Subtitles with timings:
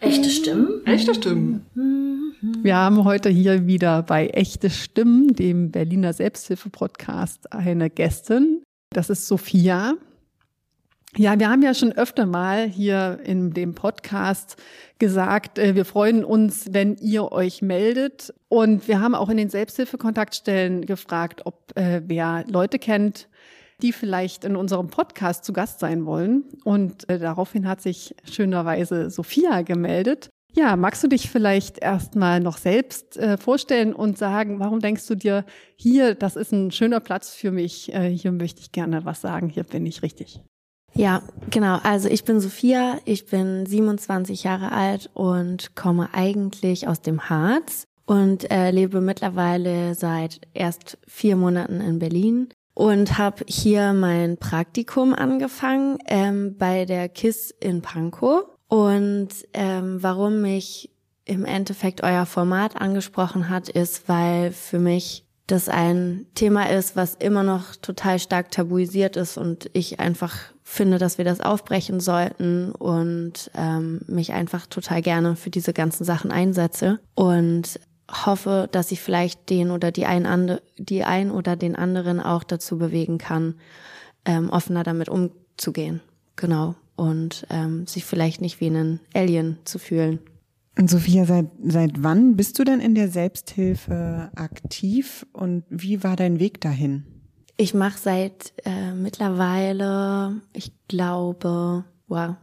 [0.00, 0.86] Echte Stimmen?
[0.86, 1.66] Echte Stimmen.
[2.62, 8.62] Wir haben heute hier wieder bei Echte Stimmen, dem Berliner Selbsthilfe-Podcast, eine Gästin.
[8.94, 9.94] Das ist Sophia.
[11.16, 14.56] Ja, wir haben ja schon öfter mal hier in dem Podcast
[14.98, 18.32] gesagt, äh, wir freuen uns, wenn ihr euch meldet.
[18.48, 23.28] Und wir haben auch in den Selbsthilfekontaktstellen gefragt, ob äh, wer Leute kennt,
[23.82, 26.44] die vielleicht in unserem Podcast zu Gast sein wollen.
[26.64, 30.30] Und äh, daraufhin hat sich schönerweise Sophia gemeldet.
[30.52, 35.14] Ja, magst du dich vielleicht erstmal noch selbst äh, vorstellen und sagen, warum denkst du
[35.14, 35.44] dir,
[35.76, 39.48] hier, das ist ein schöner Platz für mich, äh, hier möchte ich gerne was sagen,
[39.48, 40.40] hier bin ich richtig?
[40.94, 41.78] Ja, genau.
[41.84, 47.84] Also ich bin Sophia, ich bin 27 Jahre alt und komme eigentlich aus dem Harz
[48.06, 52.48] und äh, lebe mittlerweile seit erst vier Monaten in Berlin
[52.80, 58.44] und habe hier mein Praktikum angefangen ähm, bei der KISS in Pankow.
[58.68, 60.88] Und ähm, warum mich
[61.26, 67.16] im Endeffekt euer Format angesprochen hat, ist, weil für mich das ein Thema ist, was
[67.16, 72.72] immer noch total stark tabuisiert ist und ich einfach finde, dass wir das aufbrechen sollten
[72.72, 76.98] und ähm, mich einfach total gerne für diese ganzen Sachen einsetze.
[77.14, 77.78] Und
[78.10, 82.44] hoffe, dass ich vielleicht den oder die ein, andere, die ein oder den anderen auch
[82.44, 83.54] dazu bewegen kann,
[84.24, 86.00] ähm, offener damit umzugehen.
[86.36, 86.74] Genau.
[86.96, 90.18] Und ähm, sich vielleicht nicht wie ein Alien zu fühlen.
[90.78, 96.16] Und Sophia, seit, seit wann bist du denn in der Selbsthilfe aktiv und wie war
[96.16, 97.04] dein Weg dahin?
[97.56, 102.36] Ich mache seit äh, mittlerweile, ich glaube, wow,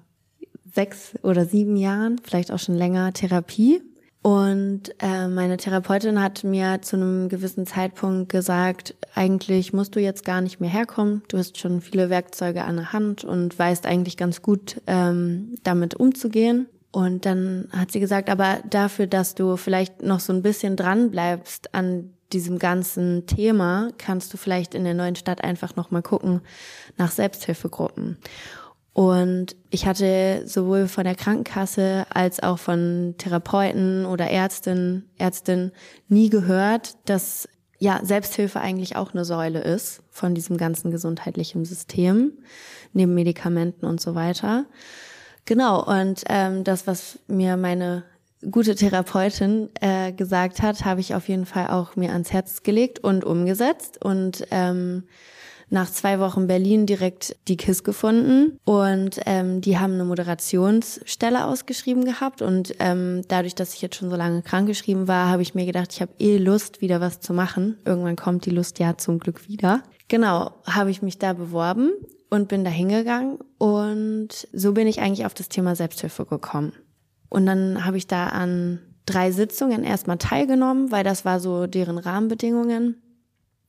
[0.71, 3.81] sechs oder sieben Jahren, vielleicht auch schon länger, Therapie.
[4.27, 10.25] Und äh, meine Therapeutin hat mir zu einem gewissen Zeitpunkt gesagt, eigentlich musst du jetzt
[10.25, 11.21] gar nicht mehr herkommen.
[11.29, 15.95] Du hast schon viele Werkzeuge an der Hand und weißt eigentlich ganz gut, ähm, damit
[15.95, 16.67] umzugehen.
[16.91, 21.09] Und dann hat sie gesagt, aber dafür, dass du vielleicht noch so ein bisschen dran
[21.09, 26.01] bleibst an diesem ganzen Thema, kannst du vielleicht in der neuen Stadt einfach noch mal
[26.01, 26.41] gucken
[26.97, 28.17] nach Selbsthilfegruppen.
[28.97, 35.71] Und ich hatte sowohl von der Krankenkasse als auch von Therapeuten oder Ärztinnen, Ärztin
[36.07, 37.47] nie gehört, dass
[37.77, 42.39] ja Selbsthilfe eigentlich auch eine Säule ist von diesem ganzen gesundheitlichen System,
[42.91, 44.65] neben Medikamenten und so weiter.
[45.45, 48.03] Genau, und ähm, das, was mir meine
[48.49, 52.97] gute Therapeutin äh, gesagt hat, habe ich auf jeden Fall auch mir ans Herz gelegt
[52.97, 54.03] und umgesetzt.
[54.03, 55.03] Und ähm,
[55.69, 62.05] nach zwei Wochen Berlin direkt die KISS gefunden und ähm, die haben eine Moderationsstelle ausgeschrieben
[62.05, 65.65] gehabt und ähm, dadurch, dass ich jetzt schon so lange krankgeschrieben war, habe ich mir
[65.65, 67.77] gedacht, ich habe eh Lust, wieder was zu machen.
[67.85, 69.83] Irgendwann kommt die Lust ja zum Glück wieder.
[70.07, 71.91] Genau, habe ich mich da beworben
[72.29, 76.73] und bin da hingegangen und so bin ich eigentlich auf das Thema Selbsthilfe gekommen.
[77.29, 81.97] Und dann habe ich da an drei Sitzungen erstmal teilgenommen, weil das war so deren
[81.97, 83.01] Rahmenbedingungen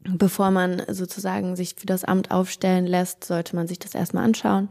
[0.04, 4.68] bevor man sozusagen sich für das Amt aufstellen lässt, sollte man sich das erstmal anschauen.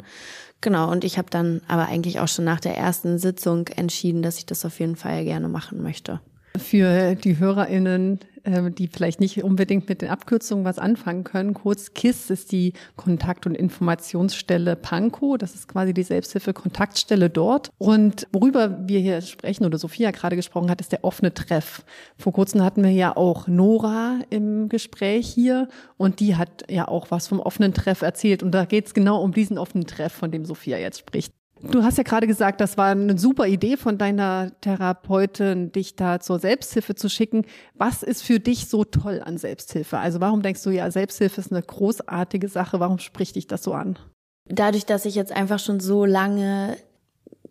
[0.62, 4.40] Genau, und ich habe dann aber eigentlich auch schon nach der ersten Sitzung entschieden, dass
[4.40, 6.20] ich das auf jeden Fall gerne machen möchte.
[6.58, 11.94] Für die HörerInnen, äh, die vielleicht nicht unbedingt mit den Abkürzungen was anfangen können, kurz
[11.94, 15.38] KISS ist die Kontakt- und Informationsstelle Pankow.
[15.38, 17.72] Das ist quasi die Selbsthilfe-Kontaktstelle dort.
[17.78, 21.84] Und worüber wir hier sprechen oder Sophia gerade gesprochen hat, ist der offene Treff.
[22.18, 27.12] Vor kurzem hatten wir ja auch Nora im Gespräch hier und die hat ja auch
[27.12, 28.44] was vom offenen Treff erzählt.
[28.44, 31.37] Und da geht es genau um diesen offenen Treff, von dem Sophia jetzt spricht.
[31.62, 36.20] Du hast ja gerade gesagt, das war eine super Idee von deiner Therapeutin, dich da
[36.20, 37.46] zur Selbsthilfe zu schicken.
[37.74, 39.98] Was ist für dich so toll an Selbsthilfe?
[39.98, 42.80] Also warum denkst du, ja, Selbsthilfe ist eine großartige Sache?
[42.80, 43.98] Warum spricht dich das so an?
[44.46, 46.78] Dadurch, dass ich jetzt einfach schon so lange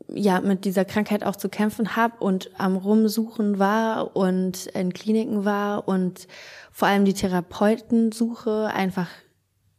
[0.09, 5.45] ja mit dieser Krankheit auch zu kämpfen habe und am Rumsuchen war und in Kliniken
[5.45, 6.29] war und
[6.71, 9.09] vor allem die Therapeutensuche einfach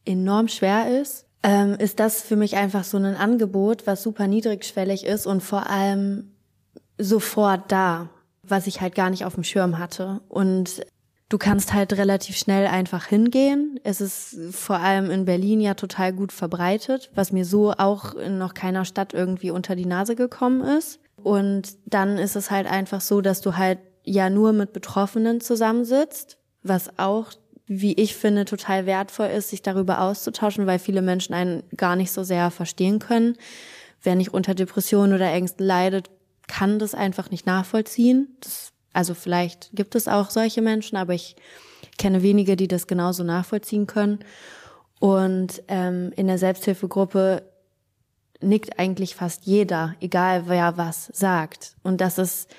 [0.05, 5.05] enorm schwer ist, ähm, ist das für mich einfach so ein Angebot, was super niedrigschwellig
[5.05, 6.33] ist und vor allem
[6.97, 8.09] sofort da,
[8.43, 10.19] was ich halt gar nicht auf dem Schirm hatte.
[10.27, 10.85] Und
[11.29, 13.79] du kannst halt relativ schnell einfach hingehen.
[13.85, 18.37] Es ist vor allem in Berlin ja total gut verbreitet, was mir so auch in
[18.37, 20.99] noch keiner Stadt irgendwie unter die Nase gekommen ist.
[21.15, 26.39] Und dann ist es halt einfach so, dass du halt ja nur mit Betroffenen zusammensitzt,
[26.61, 27.31] was auch
[27.67, 32.11] wie ich finde, total wertvoll ist, sich darüber auszutauschen, weil viele Menschen einen gar nicht
[32.11, 33.37] so sehr verstehen können.
[34.01, 36.09] Wer nicht unter Depressionen oder Ängsten leidet,
[36.47, 38.37] kann das einfach nicht nachvollziehen.
[38.39, 41.35] Das, also vielleicht gibt es auch solche Menschen, aber ich
[41.97, 44.19] kenne wenige, die das genauso nachvollziehen können.
[44.99, 47.43] Und ähm, in der Selbsthilfegruppe
[48.39, 51.75] nickt eigentlich fast jeder, egal wer was sagt.
[51.83, 52.49] Und das ist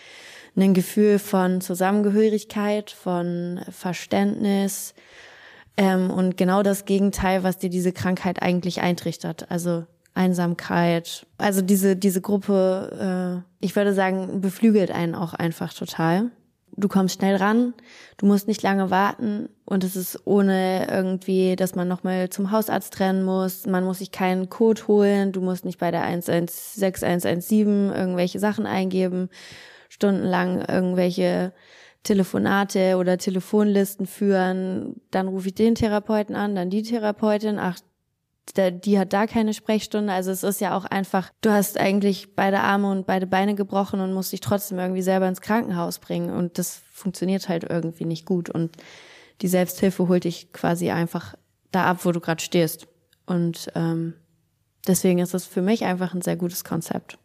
[0.63, 4.95] ein Gefühl von Zusammengehörigkeit, von Verständnis
[5.77, 9.51] ähm, und genau das Gegenteil, was dir diese Krankheit eigentlich eintrichtert.
[9.51, 9.85] Also
[10.19, 11.27] Einsamkeit.
[11.39, 16.31] Also diese, diese Gruppe, äh, ich würde sagen, beflügelt einen auch einfach total.
[16.77, 17.75] Du kommst schnell ran,
[18.19, 23.01] du musst nicht lange warten und es ist ohne irgendwie, dass man nochmal zum Hausarzt
[23.01, 23.67] rennen muss.
[23.67, 29.29] Man muss sich keinen Code holen, du musst nicht bei der 116117 irgendwelche Sachen eingeben,
[29.89, 31.53] stundenlang irgendwelche
[32.03, 35.01] Telefonate oder Telefonlisten führen.
[35.11, 37.59] Dann rufe ich den Therapeuten an, dann die Therapeutin.
[37.59, 37.79] Ach,
[38.57, 40.13] die hat da keine Sprechstunde.
[40.13, 44.01] Also es ist ja auch einfach, du hast eigentlich beide Arme und beide Beine gebrochen
[44.01, 46.31] und musst dich trotzdem irgendwie selber ins Krankenhaus bringen.
[46.31, 48.49] Und das funktioniert halt irgendwie nicht gut.
[48.49, 48.77] Und
[49.43, 51.35] die Selbsthilfe holt dich quasi einfach
[51.71, 52.89] da ab, wo du gerade stehst.
[53.27, 54.15] Und ähm,
[54.87, 57.19] deswegen ist es für mich einfach ein sehr gutes Konzept.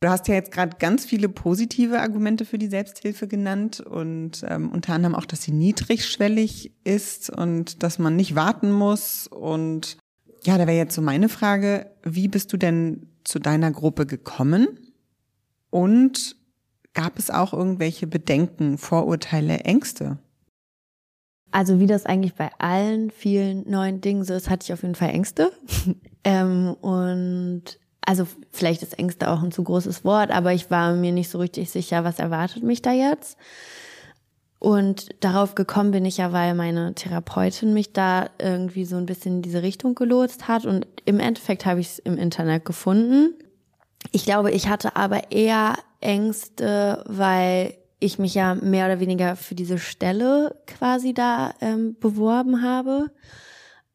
[0.00, 4.70] Du hast ja jetzt gerade ganz viele positive Argumente für die Selbsthilfe genannt und ähm,
[4.70, 9.98] unter anderem auch, dass sie niedrigschwellig ist und dass man nicht warten muss und
[10.44, 14.68] ja, da wäre jetzt so meine Frage, wie bist du denn zu deiner Gruppe gekommen?
[15.70, 16.36] Und
[16.94, 20.18] gab es auch irgendwelche Bedenken, Vorurteile, Ängste?
[21.50, 24.94] Also wie das eigentlich bei allen vielen neuen Dingen so ist, hatte ich auf jeden
[24.94, 25.52] Fall Ängste.
[26.24, 27.78] ähm, und
[28.08, 31.38] also vielleicht ist Ängste auch ein zu großes Wort, aber ich war mir nicht so
[31.38, 33.36] richtig sicher, was erwartet mich da jetzt.
[34.58, 39.36] Und darauf gekommen bin ich ja, weil meine Therapeutin mich da irgendwie so ein bisschen
[39.36, 40.64] in diese Richtung gelotst hat.
[40.64, 43.34] Und im Endeffekt habe ich es im Internet gefunden.
[44.10, 49.54] Ich glaube, ich hatte aber eher Ängste, weil ich mich ja mehr oder weniger für
[49.54, 53.10] diese Stelle quasi da ähm, beworben habe.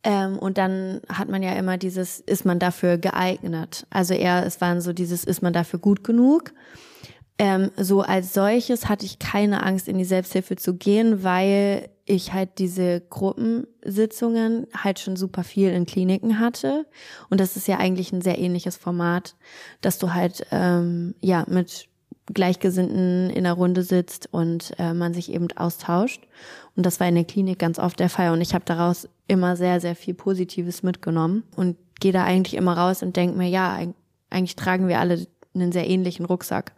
[0.04, 3.88] Ähm, und dann hat man ja immer dieses, ist man dafür geeignet?
[3.90, 6.54] Also eher, es waren so dieses, ist man dafür gut genug?
[7.40, 12.34] Ähm, so als solches hatte ich keine Angst, in die Selbsthilfe zu gehen, weil ich
[12.34, 16.86] halt diese Gruppensitzungen halt schon super viel in Kliniken hatte.
[17.30, 19.36] Und das ist ja eigentlich ein sehr ähnliches Format,
[19.82, 21.88] dass du halt ähm, ja mit
[22.32, 26.26] Gleichgesinnten in der Runde sitzt und äh, man sich eben austauscht.
[26.76, 28.32] Und das war in der Klinik ganz oft der Fall.
[28.32, 32.78] Und ich habe daraus immer sehr, sehr viel Positives mitgenommen und gehe da eigentlich immer
[32.78, 33.80] raus und denke mir, ja,
[34.30, 36.74] eigentlich tragen wir alle einen sehr ähnlichen Rucksack.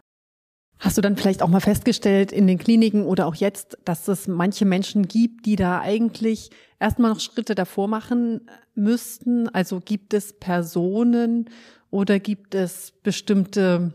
[0.78, 4.28] Hast du dann vielleicht auch mal festgestellt in den Kliniken oder auch jetzt, dass es
[4.28, 8.42] manche Menschen gibt, die da eigentlich erstmal noch Schritte davor machen
[8.74, 9.48] müssten?
[9.48, 11.48] Also gibt es Personen
[11.90, 13.94] oder gibt es bestimmte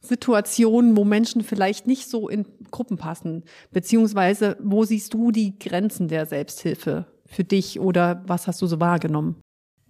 [0.00, 3.44] Situationen, wo Menschen vielleicht nicht so in Gruppen passen?
[3.70, 8.80] Beziehungsweise wo siehst du die Grenzen der Selbsthilfe für dich oder was hast du so
[8.80, 9.36] wahrgenommen?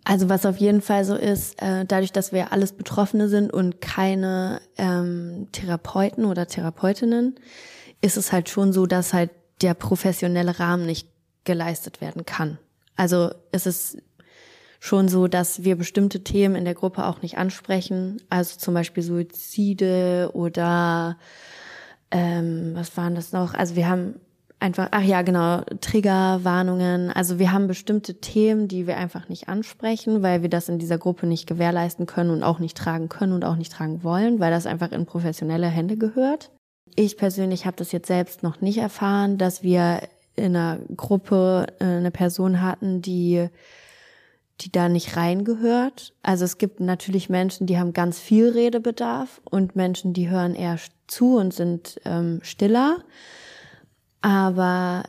[0.04, 3.80] Also was auf jeden Fall so ist, äh, dadurch, dass wir alles Betroffene sind und
[3.80, 7.34] keine ähm, Therapeuten oder Therapeutinnen,
[8.00, 9.30] ist es halt schon so, dass halt
[9.60, 11.08] der professionelle Rahmen nicht
[11.44, 12.58] geleistet werden kann.
[12.96, 13.98] Also es ist
[14.80, 18.22] schon so, dass wir bestimmte Themen in der Gruppe auch nicht ansprechen.
[18.30, 21.18] Also zum Beispiel Suizide oder
[22.10, 23.54] ähm, was waren das noch?
[23.54, 24.14] Also wir haben
[24.60, 27.10] einfach, ach ja, genau, Triggerwarnungen.
[27.10, 30.98] Also wir haben bestimmte Themen, die wir einfach nicht ansprechen, weil wir das in dieser
[30.98, 34.50] Gruppe nicht gewährleisten können und auch nicht tragen können und auch nicht tragen wollen, weil
[34.50, 36.50] das einfach in professionelle Hände gehört.
[36.96, 40.00] Ich persönlich habe das jetzt selbst noch nicht erfahren, dass wir
[40.34, 43.48] in einer Gruppe äh, eine Person hatten, die
[44.60, 46.14] die da nicht reingehört.
[46.22, 50.78] Also es gibt natürlich Menschen, die haben ganz viel Redebedarf und Menschen, die hören eher
[51.06, 52.98] zu und sind ähm, stiller.
[54.20, 55.04] Aber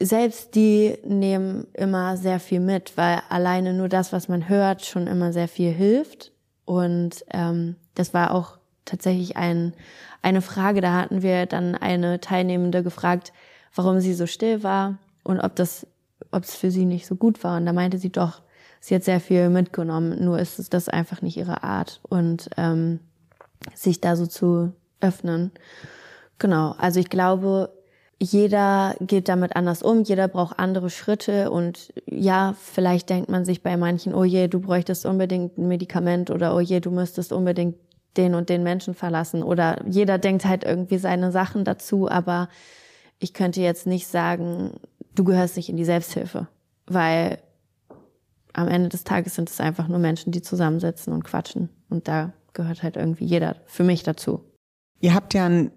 [0.00, 5.06] selbst die nehmen immer sehr viel mit, weil alleine nur das, was man hört, schon
[5.06, 6.32] immer sehr viel hilft.
[6.64, 9.74] Und ähm, das war auch tatsächlich ein,
[10.22, 10.80] eine Frage.
[10.80, 13.32] Da hatten wir dann eine Teilnehmende gefragt,
[13.74, 15.86] warum sie so still war und ob das,
[16.30, 17.56] ob es für sie nicht so gut war.
[17.56, 18.42] Und da meinte sie doch,
[18.80, 23.00] sie hat sehr viel mitgenommen, nur ist das einfach nicht ihre Art und ähm,
[23.74, 25.52] sich da so zu öffnen.
[26.38, 27.70] Genau, also ich glaube,
[28.20, 33.62] jeder geht damit anders um, jeder braucht andere Schritte und ja, vielleicht denkt man sich
[33.62, 37.76] bei manchen, oh je, du bräuchtest unbedingt ein Medikament oder oh je, du müsstest unbedingt
[38.16, 42.48] den und den Menschen verlassen oder jeder denkt halt irgendwie seine Sachen dazu, aber
[43.20, 44.80] ich könnte jetzt nicht sagen,
[45.14, 46.48] du gehörst nicht in die Selbsthilfe,
[46.86, 47.38] weil
[48.58, 52.32] am Ende des Tages sind es einfach nur Menschen, die zusammensitzen und quatschen und da
[52.52, 54.44] gehört halt irgendwie jeder für mich dazu.
[55.00, 55.70] Ihr habt ja ein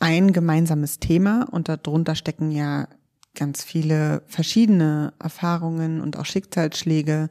[0.00, 2.88] ein gemeinsames Thema und darunter stecken ja
[3.34, 7.30] ganz viele verschiedene Erfahrungen und auch Schicksalsschläge.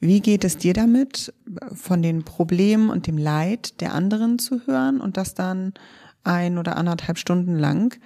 [0.00, 1.34] Wie geht es dir damit,
[1.72, 5.74] von den Problemen und dem Leid der anderen zu hören und das dann
[6.24, 7.98] ein oder anderthalb Stunden lang?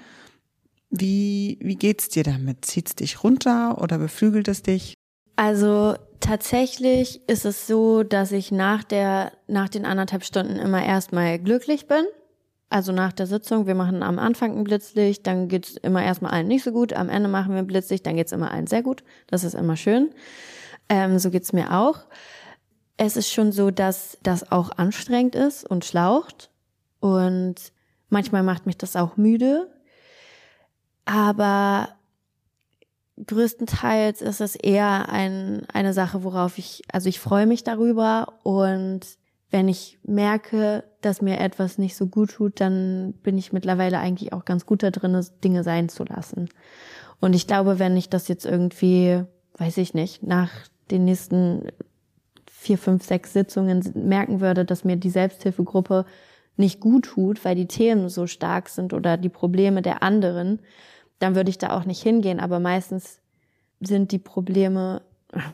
[0.90, 2.64] Wie, wie geht's dir damit?
[2.64, 4.94] Zieht's dich runter oder beflügelt es dich?
[5.38, 11.38] Also tatsächlich ist es so, dass ich nach der, nach den anderthalb Stunden immer erstmal
[11.38, 12.04] glücklich bin.
[12.71, 16.49] Also nach der Sitzung, wir machen am Anfang ein Blitzlicht, dann geht's immer erstmal allen
[16.49, 19.04] nicht so gut, am Ende machen wir ein Blitzlicht, dann geht's immer allen sehr gut.
[19.28, 20.11] Das ist immer schön.
[20.88, 22.00] Ähm, so geht's mir auch.
[22.97, 26.50] Es ist schon so, dass das auch anstrengend ist und schlaucht.
[26.99, 27.54] Und
[28.09, 29.68] manchmal macht mich das auch müde.
[31.04, 31.90] Aber
[33.26, 39.00] größtenteils ist es eher ein, eine Sache, worauf ich, also ich freue mich darüber und
[39.50, 44.32] wenn ich merke, dass mir etwas nicht so gut tut, dann bin ich mittlerweile eigentlich
[44.32, 46.48] auch ganz gut da drin, Dinge sein zu lassen.
[47.20, 49.22] Und ich glaube, wenn ich das jetzt irgendwie,
[49.56, 50.50] weiß ich nicht, nach
[50.90, 51.68] den nächsten
[52.46, 56.04] vier, fünf, sechs Sitzungen merken würde, dass mir die Selbsthilfegruppe
[56.56, 60.60] nicht gut tut, weil die Themen so stark sind oder die Probleme der anderen,
[61.18, 62.40] dann würde ich da auch nicht hingehen.
[62.40, 63.20] Aber meistens
[63.80, 65.02] sind die Probleme,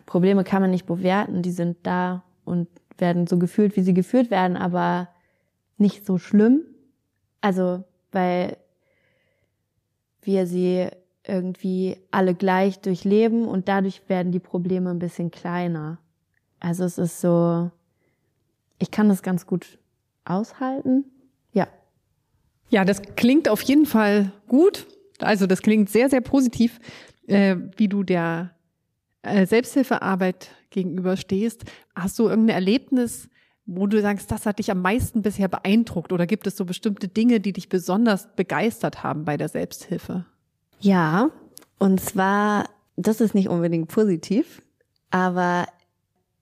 [0.06, 2.68] Probleme kann man nicht bewerten, die sind da und
[2.98, 5.08] werden so gefühlt, wie sie gefühlt werden, aber
[5.78, 6.62] nicht so schlimm.
[7.40, 8.56] Also, weil
[10.22, 10.88] wir sie
[11.26, 15.98] irgendwie alle gleich durchleben und dadurch werden die Probleme ein bisschen kleiner.
[16.60, 17.70] Also es ist so,
[18.78, 19.78] ich kann das ganz gut
[20.24, 21.04] aushalten.
[21.52, 21.66] Ja.
[22.68, 24.86] Ja, das klingt auf jeden Fall gut.
[25.18, 26.78] Also das klingt sehr, sehr positiv,
[27.26, 28.50] äh, wie du der
[29.22, 31.64] äh, Selbsthilfearbeit gegenüberstehst.
[31.94, 33.28] Hast du irgendein Erlebnis,
[33.66, 36.12] wo du sagst, das hat dich am meisten bisher beeindruckt?
[36.12, 40.26] Oder gibt es so bestimmte Dinge, die dich besonders begeistert haben bei der Selbsthilfe?
[40.80, 41.30] Ja,
[41.78, 44.62] und zwar, das ist nicht unbedingt positiv,
[45.10, 45.66] aber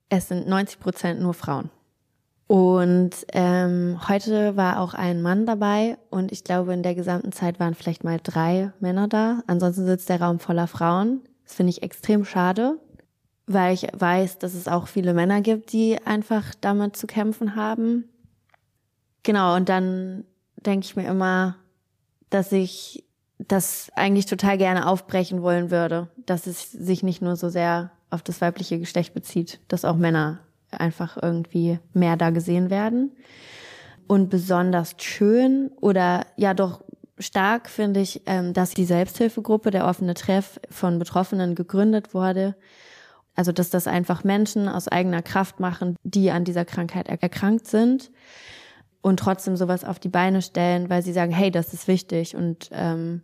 [0.08, 1.70] es sind 90 Prozent nur Frauen.
[2.52, 7.58] Und ähm, heute war auch ein Mann dabei und ich glaube, in der gesamten Zeit
[7.58, 9.42] waren vielleicht mal drei Männer da.
[9.46, 11.22] Ansonsten sitzt der Raum voller Frauen.
[11.46, 12.78] Das finde ich extrem schade,
[13.46, 18.10] weil ich weiß, dass es auch viele Männer gibt, die einfach damit zu kämpfen haben.
[19.22, 20.24] Genau, und dann
[20.56, 21.56] denke ich mir immer,
[22.28, 23.02] dass ich
[23.38, 28.20] das eigentlich total gerne aufbrechen wollen würde, dass es sich nicht nur so sehr auf
[28.20, 30.40] das weibliche Geschlecht bezieht, dass auch Männer
[30.72, 33.12] einfach irgendwie mehr da gesehen werden.
[34.06, 36.82] Und besonders schön oder ja doch
[37.18, 42.56] stark finde ich, ähm, dass die Selbsthilfegruppe, der offene Treff von Betroffenen gegründet wurde.
[43.34, 48.10] Also dass das einfach Menschen aus eigener Kraft machen, die an dieser Krankheit erkrankt sind
[49.00, 52.68] und trotzdem sowas auf die Beine stellen, weil sie sagen, hey, das ist wichtig und
[52.72, 53.22] ähm,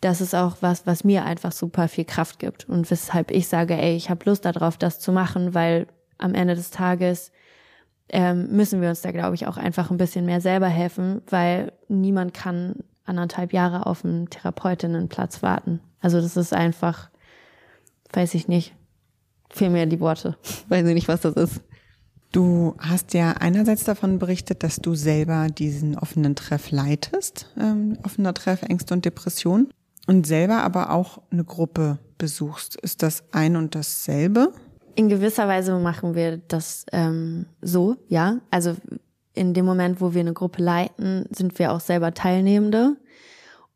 [0.00, 3.74] das ist auch was, was mir einfach super viel Kraft gibt und weshalb ich sage,
[3.74, 5.86] ey, ich habe Lust darauf, das zu machen, weil
[6.24, 7.30] am Ende des Tages
[8.08, 11.72] ähm, müssen wir uns da, glaube ich, auch einfach ein bisschen mehr selber helfen, weil
[11.88, 15.80] niemand kann anderthalb Jahre auf einen Therapeutinnenplatz warten.
[16.00, 17.10] Also das ist einfach,
[18.12, 18.74] weiß ich nicht,
[19.50, 20.36] fehlen mir die Worte,
[20.68, 21.60] weiß ich nicht, was das ist.
[22.32, 28.34] Du hast ja einerseits davon berichtet, dass du selber diesen offenen Treff leitest, ähm, offener
[28.34, 29.68] Treff Ängste und Depression,
[30.06, 32.76] und selber aber auch eine Gruppe besuchst.
[32.76, 34.52] Ist das ein und dasselbe?
[34.94, 38.40] In gewisser Weise machen wir das ähm, so, ja.
[38.50, 38.76] Also
[39.34, 42.96] in dem Moment, wo wir eine Gruppe leiten, sind wir auch selber Teilnehmende.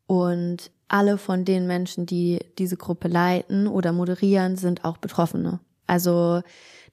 [0.07, 5.59] Und alle von den Menschen, die diese Gruppe leiten oder moderieren, sind auch Betroffene.
[5.85, 6.41] Also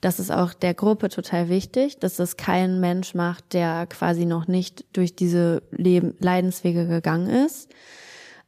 [0.01, 4.47] das ist auch der Gruppe total wichtig, dass das kein Mensch macht, der quasi noch
[4.47, 7.71] nicht durch diese Leben Leidenswege gegangen ist,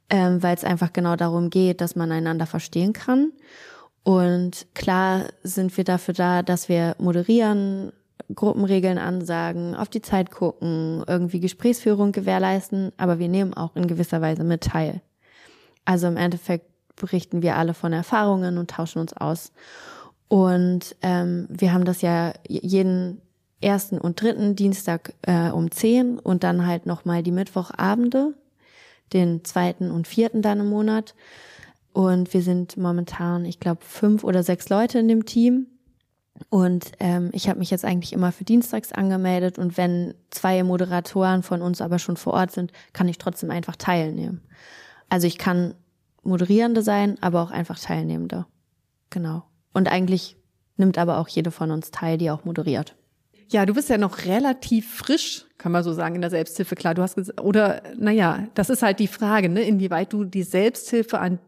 [0.09, 3.31] ähm, weil es einfach genau darum geht, dass man einander verstehen kann.
[4.03, 7.91] Und klar sind wir dafür da, dass wir moderieren,
[8.33, 14.21] Gruppenregeln ansagen, auf die Zeit gucken, irgendwie Gesprächsführung gewährleisten, aber wir nehmen auch in gewisser
[14.21, 15.01] Weise mit teil.
[15.85, 19.51] Also im Endeffekt berichten wir alle von Erfahrungen und tauschen uns aus.
[20.27, 23.21] Und ähm, wir haben das ja jeden
[23.61, 28.35] ersten und dritten Dienstag äh, um zehn und dann halt nochmal die Mittwochabende,
[29.11, 31.15] den zweiten und vierten dann im Monat.
[31.93, 35.67] Und wir sind momentan, ich glaube, fünf oder sechs Leute in dem Team.
[36.49, 39.57] Und ähm, ich habe mich jetzt eigentlich immer für Dienstags angemeldet.
[39.57, 43.75] Und wenn zwei Moderatoren von uns aber schon vor Ort sind, kann ich trotzdem einfach
[43.75, 44.41] teilnehmen.
[45.09, 45.73] Also ich kann
[46.23, 48.45] Moderierende sein, aber auch einfach Teilnehmende.
[49.09, 49.43] Genau.
[49.73, 50.37] Und eigentlich
[50.77, 52.95] nimmt aber auch jede von uns teil, die auch moderiert.
[53.49, 56.75] Ja, du bist ja noch relativ frisch, kann man so sagen, in der Selbsthilfe.
[56.75, 60.43] Klar, du hast gesagt, oder naja, das ist halt die Frage, ne, inwieweit du die
[60.43, 61.39] Selbsthilfe an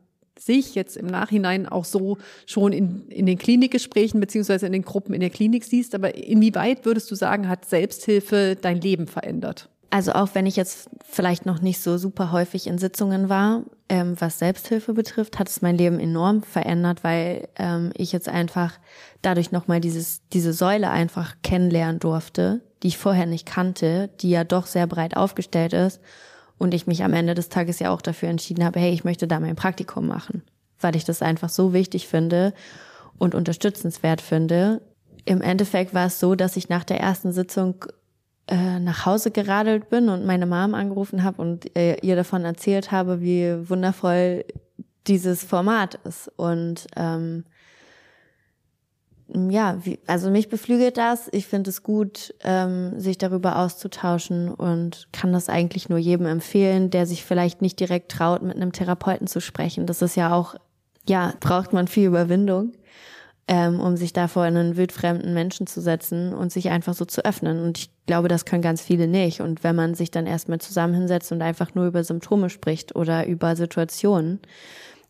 [0.42, 5.14] sich jetzt im Nachhinein auch so schon in, in den Klinikgesprächen beziehungsweise in den Gruppen
[5.14, 5.94] in der Klinik siehst.
[5.96, 9.70] Aber inwieweit würdest du sagen, hat Selbsthilfe dein Leben verändert?
[9.94, 14.16] Also auch wenn ich jetzt vielleicht noch nicht so super häufig in Sitzungen war, ähm,
[14.20, 18.80] was Selbsthilfe betrifft, hat es mein Leben enorm verändert, weil ähm, ich jetzt einfach
[19.22, 24.46] dadurch nochmal dieses, diese Säule einfach kennenlernen durfte, die ich vorher nicht kannte, die ja
[24.46, 26.00] doch sehr breit aufgestellt ist.
[26.62, 29.28] Und ich mich am Ende des Tages ja auch dafür entschieden habe, hey, ich möchte
[29.28, 30.44] da mein Praktikum machen,
[30.80, 32.54] weil ich das einfach so wichtig finde
[33.18, 34.80] und unterstützenswert finde.
[35.26, 37.84] Im Endeffekt war es so, dass ich nach der ersten Sitzung
[38.46, 42.92] äh, nach Hause geradelt bin und meine Mom angerufen habe und äh, ihr davon erzählt
[42.92, 44.46] habe, wie wundervoll
[45.08, 46.32] dieses Format ist.
[46.36, 47.44] Und ähm,
[49.50, 51.30] ja, wie, also mich beflügelt das.
[51.32, 56.90] Ich finde es gut, ähm, sich darüber auszutauschen und kann das eigentlich nur jedem empfehlen,
[56.90, 59.86] der sich vielleicht nicht direkt traut, mit einem Therapeuten zu sprechen.
[59.86, 60.56] Das ist ja auch,
[61.08, 62.74] ja, braucht man viel Überwindung
[63.52, 67.26] ähm, um sich da vor einen wildfremden Menschen zu setzen und sich einfach so zu
[67.26, 67.62] öffnen.
[67.62, 69.42] Und ich glaube, das können ganz viele nicht.
[69.42, 73.28] Und wenn man sich dann erstmal zusammen hinsetzt und einfach nur über Symptome spricht oder
[73.28, 74.40] über Situationen,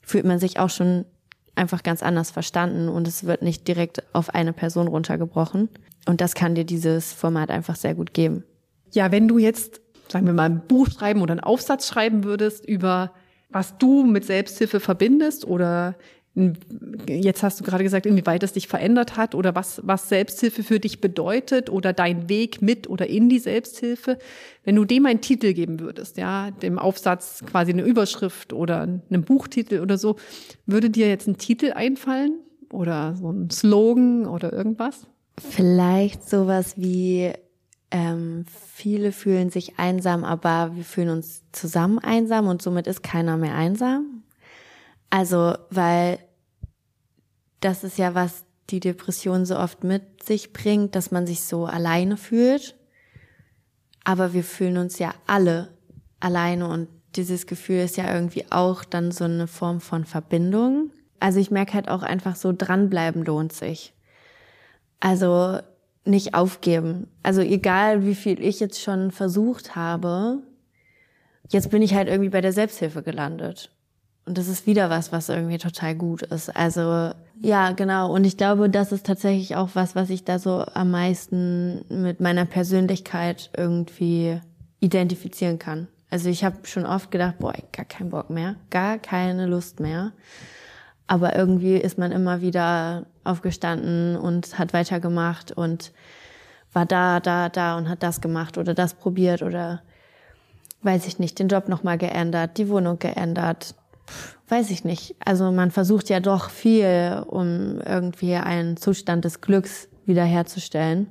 [0.02, 1.06] fühlt man sich auch schon
[1.62, 5.70] einfach ganz anders verstanden und es wird nicht direkt auf eine Person runtergebrochen.
[6.08, 8.44] Und das kann dir dieses Format einfach sehr gut geben.
[8.92, 12.66] Ja, wenn du jetzt, sagen wir mal, ein Buch schreiben oder einen Aufsatz schreiben würdest
[12.66, 13.12] über
[13.52, 15.96] was du mit Selbsthilfe verbindest oder
[16.34, 20.80] Jetzt hast du gerade gesagt, inwieweit es dich verändert hat oder was, was Selbsthilfe für
[20.80, 24.18] dich bedeutet oder dein Weg mit oder in die Selbsthilfe.
[24.64, 29.24] Wenn du dem einen Titel geben würdest, ja, dem Aufsatz quasi eine Überschrift oder einen
[29.24, 30.16] Buchtitel oder so,
[30.66, 32.40] würde dir jetzt ein Titel einfallen
[32.72, 35.08] oder so ein Slogan oder irgendwas?
[35.38, 37.34] Vielleicht sowas wie
[37.92, 43.36] ähm, viele fühlen sich einsam, aber wir fühlen uns zusammen einsam und somit ist keiner
[43.36, 44.11] mehr einsam.
[45.12, 46.18] Also, weil
[47.60, 51.66] das ist ja, was die Depression so oft mit sich bringt, dass man sich so
[51.66, 52.76] alleine fühlt.
[54.04, 55.70] Aber wir fühlen uns ja alle
[56.20, 60.92] alleine und dieses Gefühl ist ja irgendwie auch dann so eine Form von Verbindung.
[61.20, 63.94] Also ich merke halt auch einfach so dranbleiben lohnt sich.
[65.00, 65.60] Also
[66.06, 67.08] nicht aufgeben.
[67.22, 70.40] Also egal wie viel ich jetzt schon versucht habe,
[71.50, 73.72] jetzt bin ich halt irgendwie bei der Selbsthilfe gelandet.
[74.32, 76.56] Und das ist wieder was, was irgendwie total gut ist.
[76.56, 78.14] Also ja, genau.
[78.14, 82.22] Und ich glaube, das ist tatsächlich auch was, was ich da so am meisten mit
[82.22, 84.40] meiner Persönlichkeit irgendwie
[84.80, 85.90] identifizieren kann.
[86.10, 90.14] Also ich habe schon oft gedacht, boah, gar keinen Bock mehr, gar keine Lust mehr.
[91.08, 95.92] Aber irgendwie ist man immer wieder aufgestanden und hat weitergemacht und
[96.72, 99.82] war da, da, da und hat das gemacht oder das probiert oder
[100.84, 103.76] weiß ich nicht, den Job nochmal geändert, die Wohnung geändert,
[104.50, 105.16] weiß ich nicht.
[105.24, 111.08] Also man versucht ja doch viel, um irgendwie einen Zustand des Glücks wiederherzustellen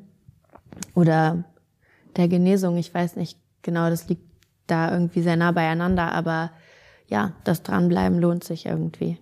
[0.95, 1.45] oder
[2.17, 2.77] der Genesung.
[2.77, 4.25] Ich weiß nicht genau, das liegt
[4.67, 6.53] da irgendwie sehr nah beieinander, aber
[7.09, 9.19] ja, das Dranbleiben lohnt sich irgendwie.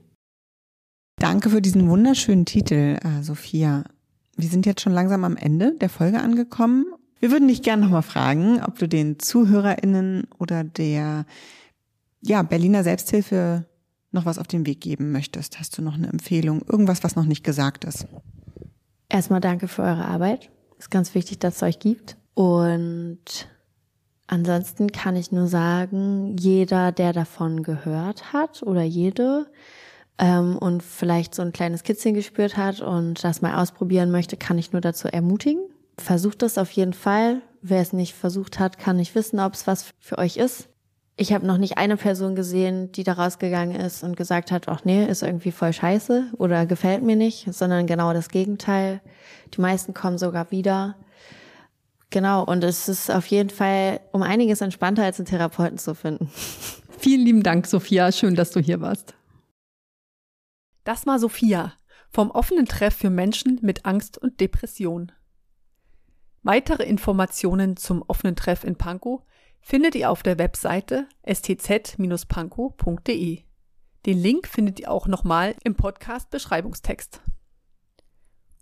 [1.18, 3.84] Danke für diesen wunderschönen Titel, äh, Sophia.
[4.36, 6.86] Wir sind jetzt schon langsam am Ende der Folge angekommen.
[7.18, 11.24] Wir würden dich gerne nochmal fragen, ob du den ZuhörerInnen oder der
[12.20, 13.66] ja, Berliner Selbsthilfe
[14.10, 15.58] noch was auf den Weg geben möchtest?
[15.58, 16.62] Hast du noch eine Empfehlung?
[16.66, 18.06] Irgendwas, was noch nicht gesagt ist?
[19.08, 20.50] Erstmal danke für eure Arbeit.
[20.78, 22.16] Ist ganz wichtig, dass es euch gibt.
[22.34, 23.48] Und
[24.26, 29.46] ansonsten kann ich nur sagen, jeder, der davon gehört hat oder jede
[30.18, 34.58] ähm, und vielleicht so ein kleines Kitzchen gespürt hat und das mal ausprobieren möchte, kann
[34.58, 35.62] ich nur dazu ermutigen.
[35.98, 37.42] Versucht das auf jeden Fall.
[37.60, 40.68] Wer es nicht versucht hat, kann nicht wissen, ob es was für euch ist
[41.20, 44.84] ich habe noch nicht eine Person gesehen, die da rausgegangen ist und gesagt hat, ach
[44.84, 49.00] nee, ist irgendwie voll scheiße oder gefällt mir nicht, sondern genau das Gegenteil.
[49.52, 50.94] Die meisten kommen sogar wieder.
[52.10, 56.30] Genau, und es ist auf jeden Fall um einiges entspannter, als einen Therapeuten zu finden.
[56.98, 58.12] Vielen lieben Dank, Sophia.
[58.12, 59.14] Schön, dass du hier warst.
[60.84, 61.72] Das war Sophia
[62.10, 65.10] vom offenen Treff für Menschen mit Angst und Depression.
[66.44, 69.22] Weitere Informationen zum offenen Treff in Pankow
[69.60, 73.42] findet ihr auf der Webseite stz-pankow.de.
[74.06, 77.20] Den Link findet ihr auch nochmal im Podcast-Beschreibungstext.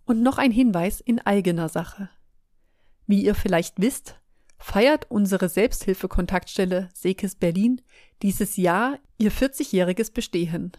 [0.04, 2.08] Und noch ein Hinweis in eigener Sache.
[3.06, 4.18] Wie ihr vielleicht wisst,
[4.58, 7.82] feiert unsere Selbsthilfe-Kontaktstelle Sekes Berlin
[8.22, 10.72] dieses Jahr ihr 40-jähriges Bestehen.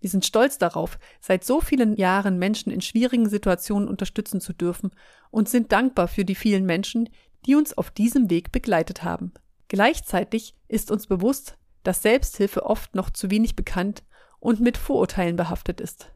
[0.00, 4.90] Wir sind stolz darauf, seit so vielen Jahren Menschen in schwierigen Situationen unterstützen zu dürfen
[5.30, 7.08] und sind dankbar für die vielen Menschen,
[7.46, 9.32] die uns auf diesem Weg begleitet haben.
[9.68, 14.02] Gleichzeitig ist uns bewusst, dass Selbsthilfe oft noch zu wenig bekannt
[14.38, 16.12] und mit Vorurteilen behaftet ist.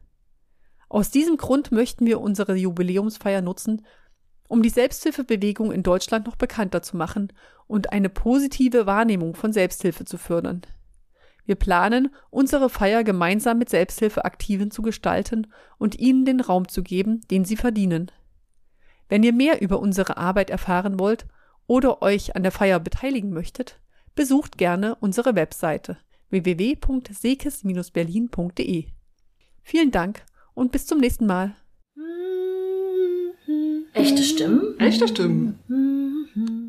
[0.89, 3.85] Aus diesem Grund möchten wir unsere Jubiläumsfeier nutzen,
[4.47, 7.31] um die Selbsthilfebewegung in Deutschland noch bekannter zu machen
[7.67, 10.61] und eine positive Wahrnehmung von Selbsthilfe zu fördern.
[11.45, 17.21] Wir planen, unsere Feier gemeinsam mit Selbsthilfeaktiven zu gestalten und ihnen den Raum zu geben,
[17.31, 18.11] den sie verdienen.
[19.09, 21.25] Wenn ihr mehr über unsere Arbeit erfahren wollt
[21.67, 23.79] oder euch an der Feier beteiligen möchtet,
[24.15, 25.97] besucht gerne unsere Webseite
[26.29, 28.85] www.sekes-berlin.de.
[29.63, 31.55] Vielen Dank und bis zum nächsten Mal.
[33.93, 34.79] Echte Stimmen?
[34.79, 35.59] Echte Stimmen.